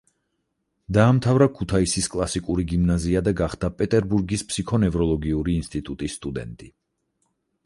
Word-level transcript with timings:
დაამთავრა 0.97 1.47
ქუთაისის 1.57 2.07
კლასიკური 2.13 2.65
გიმნაზია 2.71 3.23
და 3.29 3.35
გახდა 3.43 3.71
პეტერბურგის 3.83 4.45
ფსიქონევროლოგიური 4.51 5.57
ინსტიტუტის 5.63 6.21
სტუდენტი. 6.23 6.73